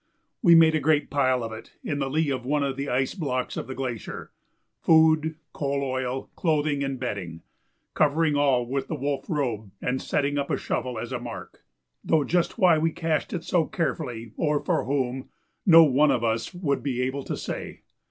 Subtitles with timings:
[0.41, 3.13] We made a great pile of it in the lee of one of the ice
[3.13, 4.31] blocks of the glacier
[4.79, 7.43] food, coal oil, clothing, and bedding
[7.93, 11.63] covering all with the wolf robe and setting up a shovel as a mark;
[12.03, 15.29] though just why we cached it so carefully, or for whom,
[15.67, 17.81] no one of us would be able to say.